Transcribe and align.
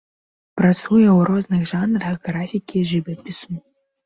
Працуе 0.61 1.09
ў 1.17 1.27
розных 1.29 1.61
жанрах 1.73 2.17
графікі 2.31 2.75
і 2.81 2.89
жывапісу. 2.95 3.51